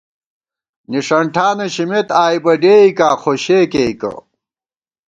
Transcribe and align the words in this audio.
نِݭن 0.91 1.25
ٹھانہ 1.33 1.65
شِمېت 1.73 2.09
آئی 2.23 2.37
بہ 2.43 2.53
ڈېئکا 2.61 3.09
خوشےکېئیکہ 3.21 4.13